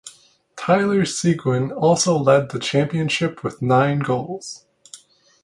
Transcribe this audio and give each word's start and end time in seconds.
Tyler 0.55 1.05
Seguin 1.05 1.71
also 1.71 2.17
led 2.17 2.49
the 2.49 2.57
championship 2.57 3.43
with 3.43 3.61
nine 3.61 3.99
goals. 3.99 4.65